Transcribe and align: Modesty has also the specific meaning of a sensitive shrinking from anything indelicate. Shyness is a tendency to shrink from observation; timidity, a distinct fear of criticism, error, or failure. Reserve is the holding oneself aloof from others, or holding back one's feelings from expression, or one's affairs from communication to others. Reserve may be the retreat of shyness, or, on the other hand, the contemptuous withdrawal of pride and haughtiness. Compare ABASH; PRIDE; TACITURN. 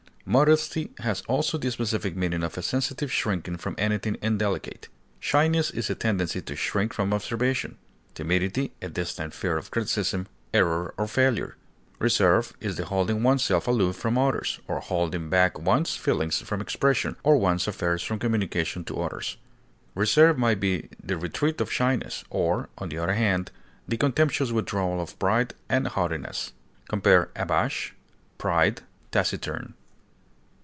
Modesty 0.23 0.91
has 0.99 1.21
also 1.23 1.57
the 1.57 1.71
specific 1.71 2.15
meaning 2.15 2.41
of 2.43 2.57
a 2.57 2.61
sensitive 2.61 3.11
shrinking 3.11 3.57
from 3.57 3.75
anything 3.77 4.15
indelicate. 4.21 4.87
Shyness 5.19 5.71
is 5.71 5.89
a 5.89 5.95
tendency 5.95 6.41
to 6.43 6.55
shrink 6.55 6.93
from 6.93 7.11
observation; 7.13 7.77
timidity, 8.13 8.71
a 8.81 8.87
distinct 8.87 9.35
fear 9.35 9.57
of 9.57 9.71
criticism, 9.71 10.27
error, 10.53 10.93
or 10.97 11.07
failure. 11.07 11.57
Reserve 11.99 12.53
is 12.61 12.77
the 12.77 12.85
holding 12.85 13.23
oneself 13.23 13.67
aloof 13.67 13.97
from 13.97 14.17
others, 14.17 14.59
or 14.69 14.79
holding 14.79 15.29
back 15.29 15.59
one's 15.59 15.97
feelings 15.97 16.39
from 16.39 16.61
expression, 16.61 17.17
or 17.23 17.35
one's 17.35 17.67
affairs 17.67 18.03
from 18.03 18.19
communication 18.19 18.85
to 18.85 19.01
others. 19.01 19.35
Reserve 19.95 20.37
may 20.37 20.53
be 20.55 20.87
the 21.03 21.17
retreat 21.17 21.59
of 21.59 21.73
shyness, 21.73 22.23
or, 22.29 22.69
on 22.77 22.87
the 22.89 22.97
other 22.99 23.15
hand, 23.15 23.51
the 23.87 23.97
contemptuous 23.97 24.51
withdrawal 24.51 25.01
of 25.01 25.17
pride 25.19 25.55
and 25.67 25.87
haughtiness. 25.87 26.53
Compare 26.87 27.29
ABASH; 27.35 27.95
PRIDE; 28.37 28.83
TACITURN. 29.11 29.73